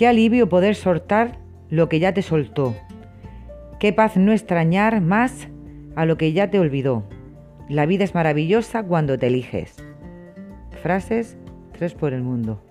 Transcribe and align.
Qué 0.00 0.06
alivio 0.06 0.48
poder 0.48 0.76
soltar 0.76 1.36
lo 1.68 1.90
que 1.90 2.00
ya 2.00 2.14
te 2.14 2.22
soltó. 2.22 2.74
Qué 3.78 3.92
paz 3.92 4.16
no 4.16 4.32
extrañar 4.32 5.02
más 5.02 5.48
a 5.94 6.06
lo 6.06 6.16
que 6.16 6.32
ya 6.32 6.48
te 6.48 6.58
olvidó. 6.58 7.04
La 7.68 7.84
vida 7.84 8.04
es 8.04 8.14
maravillosa 8.14 8.82
cuando 8.82 9.18
te 9.18 9.26
eliges. 9.26 9.76
Frases 10.82 11.36
tres 11.72 11.92
por 11.92 12.14
el 12.14 12.22
mundo. 12.22 12.62